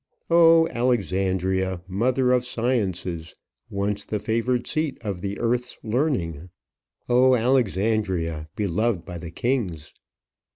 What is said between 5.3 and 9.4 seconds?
earth's learning! Oh, Alexandria! beloved by the